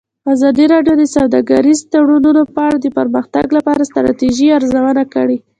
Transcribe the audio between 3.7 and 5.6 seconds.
د ستراتیژۍ ارزونه کړې.